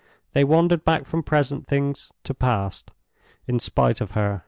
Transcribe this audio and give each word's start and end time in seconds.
They 0.33 0.43
wandered 0.43 0.83
back 0.83 1.05
from 1.05 1.21
present 1.21 1.67
things 1.67 2.11
to 2.23 2.33
past, 2.33 2.89
in 3.47 3.59
spite 3.59 4.01
of 4.01 4.11
her. 4.17 4.39